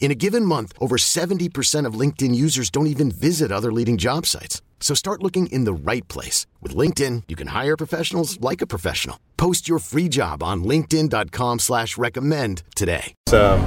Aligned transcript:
In 0.00 0.12
a 0.12 0.14
given 0.14 0.44
month, 0.44 0.72
over 0.80 0.96
70% 0.96 1.84
of 1.84 1.94
LinkedIn 1.94 2.34
users 2.34 2.70
don't 2.70 2.86
even 2.86 3.10
visit 3.10 3.52
other 3.52 3.72
leading 3.72 3.98
job 3.98 4.24
sites. 4.24 4.62
So 4.80 4.94
start 4.94 5.22
looking 5.22 5.48
in 5.48 5.64
the 5.64 5.72
right 5.72 6.06
place. 6.08 6.46
With 6.62 6.74
LinkedIn, 6.74 7.24
you 7.28 7.36
can 7.36 7.48
hire 7.48 7.76
professionals 7.76 8.40
like 8.40 8.62
a 8.62 8.66
professional. 8.66 9.18
Post 9.36 9.68
your 9.68 9.80
free 9.80 10.08
job 10.08 10.42
on 10.42 10.62
linkedin.com 10.62 11.58
slash 11.58 11.98
recommend 11.98 12.62
today. 12.74 13.14
Um, 13.32 13.60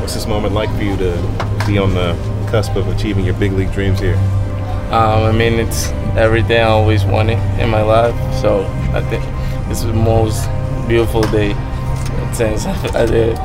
what's 0.00 0.14
this 0.14 0.26
moment 0.26 0.54
like 0.54 0.74
for 0.74 0.82
you 0.82 0.96
to 0.96 1.12
be 1.66 1.78
on 1.78 1.94
the 1.94 2.14
cusp 2.50 2.76
of 2.76 2.88
achieving 2.88 3.26
your 3.26 3.34
big 3.34 3.52
league 3.52 3.72
dreams 3.72 4.00
here? 4.00 4.16
Um, 4.90 5.24
I 5.24 5.32
mean, 5.32 5.54
it's 5.54 5.88
everything 6.16 6.60
I 6.60 6.68
always 6.68 7.04
wanted 7.04 7.38
in 7.60 7.68
my 7.68 7.82
life. 7.82 8.14
So 8.40 8.64
I 8.94 9.02
think 9.10 9.22
this 9.68 9.80
is 9.80 9.86
the 9.86 9.92
most 9.92 10.48
beautiful 10.88 11.20
day 11.22 11.52
since 12.32 12.64
I 12.94 13.04
did, 13.04 13.36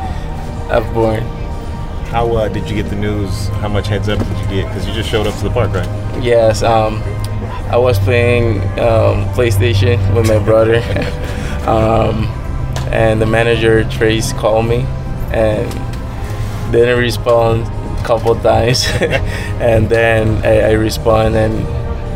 I've 0.71 0.93
born. 0.93 1.38
How 2.09 2.27
uh, 2.35 2.47
did 2.47 2.67
you 2.67 2.75
get 2.75 2.89
the 2.89 2.95
news? 2.95 3.49
How 3.61 3.67
much 3.67 3.87
heads 3.87 4.09
up 4.09 4.17
did 4.17 4.27
you 4.39 4.47
get? 4.47 4.67
Because 4.67 4.87
you 4.87 4.93
just 4.93 5.09
showed 5.09 5.27
up 5.27 5.37
to 5.37 5.43
the 5.43 5.51
park, 5.51 5.71
right? 5.73 6.23
Yes, 6.23 6.63
um, 6.63 7.03
I 7.69 7.77
was 7.77 7.99
playing 7.99 8.61
um, 8.79 9.25
PlayStation 9.35 10.15
with 10.15 10.27
my 10.27 10.43
brother, 10.43 10.77
um, 11.69 12.25
and 12.91 13.21
the 13.21 13.27
manager 13.27 13.83
Trace 13.91 14.33
called 14.33 14.65
me 14.65 14.85
and 15.31 15.71
didn't 16.71 16.97
respond 16.97 17.67
a 17.67 18.03
couple 18.03 18.33
times, 18.33 18.87
and 19.61 19.87
then 19.87 20.43
I, 20.43 20.69
I 20.69 20.71
respond 20.71 21.35
and 21.35 21.53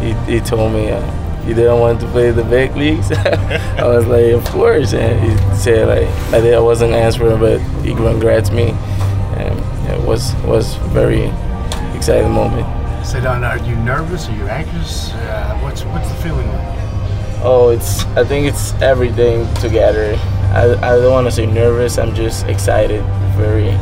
he, 0.04 0.40
he 0.40 0.40
told 0.40 0.74
me. 0.74 0.90
Uh, 0.90 1.20
you 1.46 1.54
didn't 1.54 1.80
want 1.80 2.00
to 2.00 2.08
play 2.08 2.32
the 2.32 2.44
big 2.46 2.74
leagues? 2.78 3.12
I 3.12 3.86
was 3.86 4.08
like, 4.08 4.32
of 4.32 4.46
course. 4.46 4.94
And 4.94 5.20
he 5.20 5.56
said 5.58 5.90
like 5.90 6.08
I, 6.34 6.54
I 6.54 6.60
wasn't 6.60 6.94
answering, 6.94 7.38
but 7.38 7.60
he 7.84 7.94
congrats 7.94 8.50
me, 8.50 8.74
was 10.14 10.36
was 10.46 10.76
very 10.94 11.26
exciting 11.98 12.30
moment. 12.30 12.68
So, 13.04 13.20
Don, 13.20 13.44
are 13.44 13.58
you 13.58 13.76
nervous? 13.78 14.30
Are 14.30 14.36
you 14.36 14.48
anxious? 14.48 15.12
Uh, 15.12 15.58
what's 15.64 15.82
what's 15.86 16.08
the 16.08 16.16
feeling 16.22 16.48
like? 16.50 16.78
Oh, 17.42 17.70
it's. 17.70 18.06
I 18.16 18.24
think 18.24 18.46
it's 18.46 18.74
everything 18.74 19.52
together. 19.56 20.16
I, 20.54 20.78
I 20.86 20.92
don't 21.02 21.12
want 21.12 21.26
to 21.26 21.32
say 21.32 21.48
nervous. 21.48 21.98
I'm 21.98 22.14
just 22.14 22.46
excited, 22.46 23.02
very, 23.36 23.74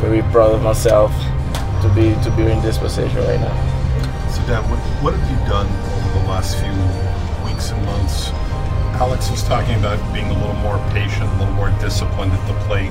very 0.00 0.22
proud 0.32 0.54
of 0.54 0.62
myself 0.62 1.12
to 1.82 1.92
be 1.94 2.16
to 2.24 2.30
be 2.34 2.44
in 2.48 2.62
this 2.62 2.78
position 2.78 3.18
right 3.28 3.38
now. 3.38 3.56
So, 4.32 4.40
Dan, 4.48 4.64
what, 4.70 4.80
what 5.04 5.12
have 5.12 5.26
you 5.28 5.36
done 5.46 5.68
over 5.68 6.18
the 6.18 6.24
last 6.32 6.56
few 6.56 6.76
weeks 7.44 7.72
and 7.72 7.84
months? 7.84 8.30
Alex 8.96 9.30
is 9.30 9.42
talking 9.44 9.76
about 9.76 10.00
being 10.14 10.30
a 10.32 10.32
little 10.32 10.60
more 10.64 10.78
patient, 10.96 11.28
a 11.28 11.36
little 11.36 11.54
more 11.60 11.70
disciplined 11.78 12.32
at 12.32 12.44
the 12.48 12.56
plate. 12.64 12.90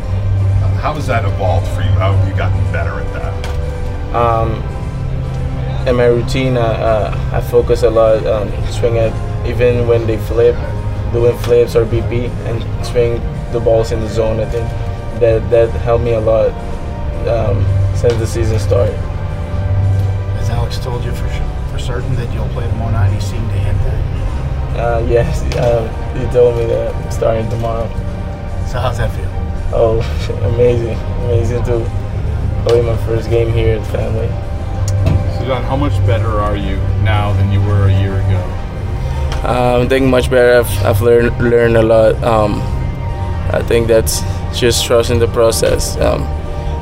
How 0.87 0.93
has 0.93 1.07
that 1.07 1.25
evolved 1.25 1.67
for 1.75 1.81
you? 1.81 1.91
How 1.99 2.13
have 2.13 2.29
you 2.29 2.33
gotten 2.33 2.63
better 2.71 2.91
at 2.91 3.11
that? 3.11 4.15
Um, 4.15 4.53
in 5.85 5.97
my 5.97 6.05
routine, 6.05 6.55
uh, 6.55 6.61
uh, 6.61 7.29
I 7.33 7.41
focus 7.41 7.83
a 7.83 7.89
lot 7.89 8.25
on 8.25 8.47
swinging, 8.71 9.11
even 9.45 9.85
when 9.85 10.07
they 10.07 10.15
flip, 10.15 10.55
doing 11.11 11.37
flips 11.39 11.75
or 11.75 11.83
BP, 11.83 12.29
and 12.47 12.85
swing 12.85 13.19
the 13.51 13.59
balls 13.59 13.91
in 13.91 13.99
the 13.99 14.07
zone. 14.07 14.39
I 14.39 14.45
think 14.45 14.63
that 15.19 15.49
that 15.49 15.71
helped 15.81 16.05
me 16.05 16.13
a 16.13 16.21
lot 16.21 16.53
um, 17.27 17.65
since 17.93 18.13
the 18.13 18.25
season 18.25 18.57
started. 18.57 18.95
Has 20.39 20.49
Alex 20.49 20.77
told 20.79 21.03
you 21.03 21.11
for 21.11 21.27
sure, 21.27 21.67
for 21.69 21.79
certain 21.79 22.15
that 22.15 22.33
you'll 22.33 22.47
play 22.55 22.65
tomorrow 22.65 22.91
night? 22.91 23.11
He 23.11 23.19
seemed 23.19 23.49
to 23.49 23.57
hint 23.57 23.77
that. 23.79 24.79
Uh, 24.79 25.05
yes, 25.09 25.41
um, 25.57 25.89
he 26.17 26.25
told 26.31 26.55
me 26.55 26.65
that 26.67 27.11
starting 27.11 27.49
tomorrow. 27.49 27.89
So 28.71 28.79
how's 28.79 28.99
that 28.99 29.13
feel? 29.13 29.36
Oh, 29.73 29.99
amazing, 30.53 30.97
amazing 31.25 31.63
to 31.65 31.83
play 32.65 32.81
my 32.81 32.95
first 33.05 33.29
game 33.29 33.51
here 33.51 33.77
at 33.77 33.85
Fenway. 33.87 34.27
So, 35.37 35.45
Don, 35.45 35.63
how 35.63 35.75
much 35.75 35.93
better 36.05 36.39
are 36.39 36.55
you 36.55 36.77
now 37.03 37.33
than 37.33 37.51
you 37.51 37.59
were 37.61 37.87
a 37.87 38.01
year 38.01 38.15
ago? 38.15 38.41
Um, 39.43 39.85
I 39.85 39.87
think 39.87 40.07
much 40.07 40.29
better. 40.29 40.59
I've, 40.59 40.85
I've 40.85 41.01
learned 41.01 41.37
learned 41.39 41.77
a 41.77 41.83
lot. 41.83 42.15
Um, 42.23 42.61
I 43.51 43.61
think 43.61 43.87
that's 43.87 44.21
just 44.57 44.85
trusting 44.85 45.19
the 45.19 45.27
process. 45.27 45.97
Um, 45.97 46.23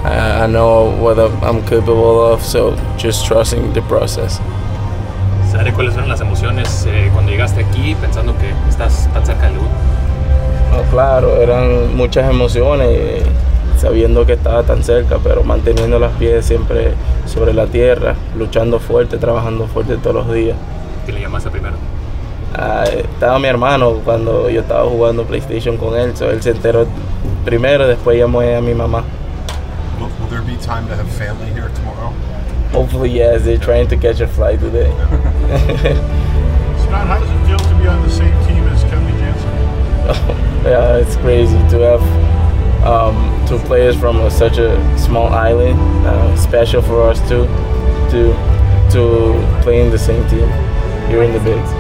I, 0.06 0.44
I 0.44 0.48
know 0.48 0.96
what 1.02 1.20
I'm, 1.20 1.44
I'm 1.44 1.62
capable 1.68 2.24
of, 2.24 2.42
so 2.44 2.76
just 2.98 3.26
trusting 3.26 3.74
the 3.74 3.82
process. 3.84 4.40
¿Sabe 5.52 5.74
cuáles 5.74 5.94
fueron 5.94 6.10
las 6.10 6.22
emociones 6.22 6.86
eh, 6.88 7.10
cuando 7.14 7.32
llegaste 7.32 7.64
aquí 7.64 7.96
pensando 7.96 8.38
que 8.38 8.54
estás 8.70 9.10
tan 9.14 9.26
cerca 9.26 9.50
del 9.50 9.56
No, 9.56 9.70
claro, 10.92 11.42
eran 11.42 11.96
muchas 11.96 12.30
emociones, 12.30 12.88
eh, 12.90 13.24
sabiendo 13.78 14.26
que 14.26 14.34
estaba 14.34 14.64
tan 14.64 14.84
cerca, 14.84 15.18
pero 15.24 15.44
manteniendo 15.44 16.00
los 16.00 16.12
pies 16.14 16.46
siempre 16.46 16.94
sobre 17.26 17.54
la 17.54 17.68
tierra, 17.68 18.16
luchando 18.38 18.80
fuerte, 18.80 19.18
trabajando 19.18 19.68
fuerte 19.68 19.98
todos 19.98 20.16
los 20.16 20.34
días. 20.34 20.58
¿Qué 21.06 21.12
le 21.12 21.22
llamaste 21.22 21.50
primero? 21.50 21.76
Ah, 22.58 22.86
estaba 22.86 23.38
mi 23.38 23.48
hermano 23.48 24.00
cuando 24.06 24.50
yo 24.50 24.62
estaba 24.62 24.90
jugando 24.90 25.26
PlayStation 25.26 25.78
con 25.78 25.98
él, 25.98 26.16
so 26.16 26.30
él 26.30 26.42
se 26.42 26.52
enteró 26.52 26.88
primero, 27.44 27.88
después 27.88 28.18
llamé 28.18 28.56
a 28.56 28.62
mi 28.62 28.74
mamá. 28.74 29.04
Will, 30.00 30.08
will 30.20 30.30
there 30.30 30.42
be 30.42 30.56
time 30.58 30.88
to 30.88 30.96
have 30.96 31.08
family 31.12 31.52
here 31.52 31.70
tomorrow? 31.76 32.14
Hopefully, 32.72 33.12
yes, 33.12 33.44
they're 33.44 33.58
trying 33.58 33.88
to 33.88 33.98
catch 33.98 34.20
a 34.22 34.28
flight 34.28 34.60
today. 34.60 34.90
Scott, 36.86 37.08
how 37.08 37.20
does 37.20 37.30
it 37.30 37.46
feel 37.48 37.58
to 37.58 37.76
be 37.76 37.88
on 37.88 38.02
the 38.04 38.10
same 38.10 38.34
team 38.48 38.64
as? 38.68 38.75
yeah, 40.64 40.98
it's 40.98 41.16
crazy 41.16 41.58
to 41.70 41.80
have 41.80 42.02
um, 42.86 43.44
two 43.48 43.58
players 43.66 43.96
from 44.00 44.18
a, 44.18 44.30
such 44.30 44.60
a 44.60 44.78
small 45.00 45.30
island, 45.30 45.80
uh, 46.06 46.36
special 46.38 46.80
for 46.80 47.10
us 47.10 47.20
too, 47.28 47.46
to 48.12 48.34
to 48.94 49.62
play 49.64 49.82
in 49.82 49.90
the 49.90 49.98
same 49.98 50.22
team 50.30 50.48
here 51.10 51.24
in 51.24 51.34
the 51.34 51.40
bigs. 51.40 51.72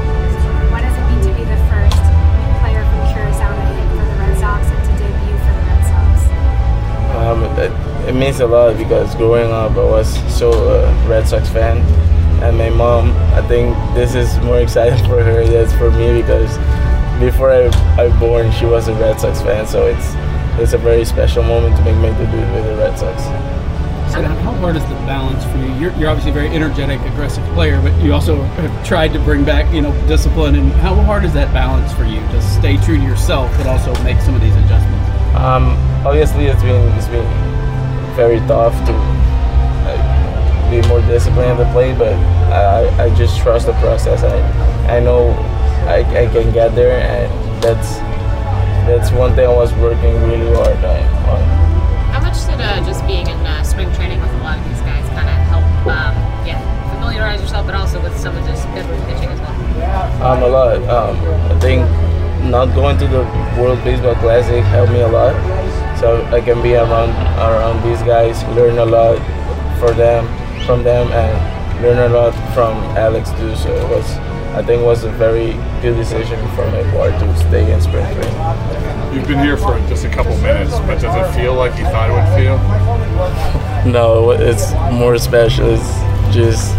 What 0.72 0.82
does 0.82 0.98
it 0.98 1.06
mean 1.06 1.22
to 1.22 1.34
be 1.38 1.46
the 1.46 1.62
first 1.70 2.02
player 2.62 2.82
from 2.82 3.14
Curacao 3.14 3.54
to 3.54 3.62
hit 3.78 3.90
for 3.94 4.06
the 4.10 4.18
Red 4.18 4.38
Sox 4.40 4.66
and 4.74 4.84
to 4.86 4.92
debut 4.98 5.38
for 5.46 5.54
the 5.54 5.64
Red 5.70 5.84
Sox? 5.86 6.16
Um, 7.14 7.44
it, 7.62 8.10
it 8.10 8.16
means 8.16 8.40
a 8.40 8.48
lot 8.48 8.76
because 8.76 9.14
growing 9.14 9.52
up 9.52 9.74
I 9.74 9.84
was 9.84 10.10
so 10.36 10.52
a 10.52 11.08
Red 11.08 11.28
Sox 11.28 11.48
fan, 11.48 11.78
and 12.42 12.58
my 12.58 12.72
mom. 12.72 13.12
I 13.36 13.48
think 13.48 13.76
this 13.94 14.16
is 14.16 14.36
more 14.40 14.60
exciting 14.66 15.06
for 15.06 15.22
her 15.24 15.46
than 15.46 15.70
for 15.78 15.92
me 15.92 16.24
because 16.24 16.58
before 17.20 17.52
I 17.52 17.68
I 17.98 18.20
born 18.20 18.52
she 18.52 18.66
was 18.66 18.88
a 18.88 18.94
Red 18.96 19.20
Sox 19.20 19.42
fan, 19.42 19.66
so 19.68 19.88
it's 19.88 20.14
it's 20.60 20.74
a 20.74 20.78
very 20.78 21.06
special 21.06 21.44
moment 21.44 21.76
to 21.78 21.84
make 21.84 21.96
my 21.98 22.10
debut 22.18 22.40
with 22.54 22.66
the 22.66 22.76
Red 22.78 22.98
Sox. 22.98 23.24
So 24.14 24.22
how 24.22 24.54
hard 24.54 24.78
is 24.78 24.84
the 24.84 24.96
balance 25.04 25.44
for 25.44 25.58
you? 25.58 25.74
You're, 25.74 25.92
you're 26.00 26.10
obviously 26.10 26.32
a 26.32 26.34
very 26.34 26.48
energetic, 26.48 27.02
aggressive 27.02 27.44
player, 27.54 27.82
but 27.82 27.94
you 28.02 28.14
also 28.14 28.42
have 28.44 28.88
tried 28.88 29.12
to 29.12 29.20
bring 29.20 29.44
back, 29.44 29.74
you 29.74 29.82
know, 29.82 29.92
discipline. 30.08 30.56
And 30.56 30.72
how 30.72 30.96
hard 30.96 31.26
is 31.26 31.34
that 31.34 31.52
balance 31.54 31.92
for 31.92 32.06
you 32.06 32.22
to 32.22 32.42
stay 32.42 32.78
true 32.78 32.96
to 32.98 33.04
yourself, 33.04 33.52
but 33.58 33.68
also 33.68 33.92
make 34.04 34.22
some 34.22 34.34
of 34.34 34.40
these 34.40 34.56
adjustments? 34.56 35.10
Um, 35.36 35.76
obviously, 36.08 36.46
it's 36.46 36.62
been 36.62 36.88
it's 36.98 37.08
been 37.08 37.28
very 38.16 38.40
tough 38.48 38.74
to 38.88 38.94
uh, 38.94 40.72
be 40.72 40.88
more 40.88 41.02
disciplined 41.02 41.52
at 41.52 41.58
the 41.58 41.70
play, 41.74 41.94
but 41.94 42.14
I, 42.54 43.06
I 43.06 43.16
just 43.16 43.40
trust 43.40 43.66
the 43.66 43.74
process. 43.74 44.24
I 44.24 44.96
I 44.96 45.00
know 45.02 45.34
I, 45.88 46.00
I 46.24 46.28
can 46.28 46.52
get 46.52 46.76
there, 46.76 47.00
and 47.00 47.30
that's 47.64 47.98
that's 48.86 49.12
one 49.12 49.34
thing 49.36 49.48
I 49.48 49.54
was 49.54 49.74
working 49.76 50.14
really 50.30 50.54
hard 50.54 50.78
on. 50.86 51.02
How 52.12 52.22
much 52.22 52.46
did 52.46 52.62
uh, 52.62 52.86
just 52.86 53.06
being 53.08 53.28
in 53.28 53.38
uh, 53.46 53.64
spring 53.64 53.92
training 53.94 54.22
with 54.22 54.32
a 54.32 54.38
lot 54.38 54.58
of 54.60 54.66
these 54.70 54.82
guys 54.82 55.08
kind 55.10 55.30
of 55.30 55.38
help, 55.50 55.66
um, 55.88 56.14
yeah, 56.46 56.62
familiarize 56.94 57.42
yourself, 57.42 57.66
but 57.66 57.76
also 57.76 58.02
with 58.02 58.18
some 58.18 58.36
of 58.38 58.46
this 58.46 58.64
Bedford 58.74 59.02
pitching 59.08 59.30
as 59.30 59.40
well? 59.40 59.56
Um, 60.22 60.44
a 60.44 60.48
lot. 60.48 60.78
Um, 60.90 61.18
I 61.52 61.60
think 61.60 61.82
not 62.50 62.74
going 62.76 62.98
to 62.98 63.08
the 63.08 63.24
World 63.58 63.84
Baseball 63.84 64.16
Classic 64.16 64.64
helped 64.66 64.92
me 64.92 65.02
a 65.02 65.08
lot. 65.08 65.34
So 66.00 66.24
I 66.26 66.42
can 66.42 66.62
be 66.62 66.76
around 66.76 67.10
around 67.40 67.82
these 67.88 68.02
guys, 68.04 68.44
learn 68.56 68.78
a 68.78 68.86
lot 68.86 69.18
for 69.80 69.92
them, 69.92 70.28
from 70.66 70.84
them, 70.84 71.08
and 71.12 71.82
learn 71.82 71.98
a 71.98 72.14
lot 72.14 72.34
from 72.54 72.78
Alex 72.98 73.32
too. 73.32 73.56
So 73.56 73.74
it 73.74 73.90
was, 73.90 74.06
I 74.56 74.64
think, 74.64 74.82
it 74.82 74.86
was 74.86 75.04
a 75.04 75.12
very 75.12 75.52
good 75.82 75.96
decision 75.98 76.40
for 76.56 76.66
my 76.72 76.82
part 76.92 77.12
to 77.20 77.36
stay 77.38 77.70
in 77.74 77.82
spring 77.82 78.06
training. 78.16 79.14
You've 79.14 79.28
been 79.28 79.40
here 79.40 79.58
for 79.58 79.78
just 79.90 80.06
a 80.06 80.10
couple 80.10 80.34
minutes, 80.38 80.72
but 80.80 81.02
does 81.02 81.14
it 81.14 81.28
feel 81.38 81.54
like 81.56 81.78
you 81.78 81.84
thought 81.86 82.10
it 82.10 82.14
would 82.14 82.30
feel? 82.40 82.58
No, 83.92 84.32
it's 84.32 84.72
more 84.94 85.18
special. 85.18 85.70
It's 85.72 85.94
just 86.34 86.74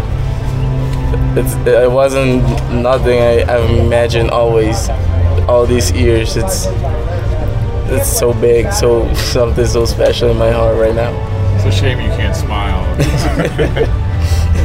it's 1.37 1.53
it 1.67 1.91
wasn't 1.91 2.41
nothing 2.73 3.19
I, 3.19 3.41
I 3.41 3.59
imagined 3.79 4.31
always 4.31 4.89
all 5.47 5.67
these 5.67 5.91
years. 5.91 6.35
It's 6.35 6.65
it's 7.89 8.09
so 8.09 8.33
big, 8.33 8.71
so 8.73 9.07
something 9.13 9.65
so 9.67 9.85
special 9.85 10.31
in 10.31 10.37
my 10.37 10.51
heart 10.51 10.77
right 10.77 10.95
now. 10.95 11.13
It's 11.55 11.65
a 11.65 11.71
shame 11.71 11.99
you 11.99 12.09
can't 12.17 12.35
smile. 12.35 12.83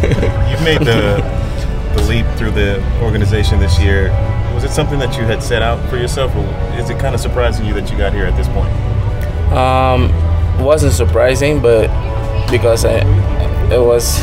You've 0.50 0.62
made 0.64 0.80
the 0.80 1.22
the 1.94 2.02
leap 2.02 2.26
through 2.36 2.52
the 2.52 2.82
organization 3.02 3.58
this 3.60 3.78
year. 3.80 4.10
Was 4.54 4.64
it 4.64 4.70
something 4.70 4.98
that 4.98 5.16
you 5.16 5.24
had 5.24 5.42
set 5.42 5.62
out 5.62 5.78
for 5.88 5.96
yourself, 5.96 6.34
or 6.36 6.44
is 6.78 6.90
it 6.90 6.98
kind 6.98 7.14
of 7.14 7.20
surprising 7.20 7.66
you 7.66 7.74
that 7.74 7.90
you 7.90 7.96
got 7.96 8.12
here 8.12 8.26
at 8.26 8.36
this 8.36 8.48
point? 8.48 8.72
Um, 9.52 10.12
wasn't 10.62 10.92
surprising, 10.92 11.60
but 11.60 11.88
because 12.50 12.84
I 12.84 12.98
it 13.72 13.80
was 13.80 14.20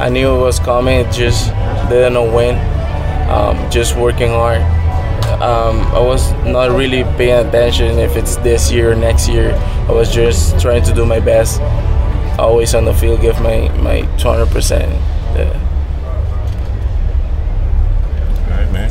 I 0.00 0.08
knew 0.08 0.34
it 0.36 0.38
was 0.38 0.58
coming. 0.60 1.10
Just 1.10 1.48
didn't 1.88 2.12
know 2.14 2.32
when. 2.32 2.56
Um, 3.28 3.70
just 3.70 3.96
working 3.96 4.30
hard. 4.30 4.62
Um, 5.42 5.80
I 5.94 6.00
was 6.00 6.32
not 6.44 6.70
really 6.70 7.04
paying 7.16 7.46
attention 7.46 7.98
if 7.98 8.16
it's 8.16 8.36
this 8.36 8.72
year 8.72 8.92
or 8.92 8.94
next 8.94 9.28
year. 9.28 9.52
I 9.88 9.92
was 9.92 10.12
just 10.12 10.58
trying 10.60 10.82
to 10.84 10.94
do 10.94 11.04
my 11.04 11.20
best. 11.20 11.60
Always 12.38 12.74
on 12.74 12.84
the 12.84 12.94
field, 12.94 13.20
give 13.20 13.40
my 13.40 13.68
my 13.78 14.02
200 14.18 14.46
percent. 14.46 14.92
All 15.36 15.44
right, 18.50 18.72
man. 18.72 18.90